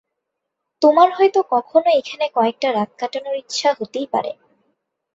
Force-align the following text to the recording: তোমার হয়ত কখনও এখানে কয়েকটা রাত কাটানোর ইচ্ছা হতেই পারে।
তোমার 0.81 1.09
হয়ত 1.11 1.35
কখনও 1.51 1.91
এখানে 1.99 2.25
কয়েকটা 2.35 2.67
রাত 2.71 2.91
কাটানোর 2.99 3.35
ইচ্ছা 3.43 3.69
হতেই 3.79 4.07
পারে। 4.13 4.31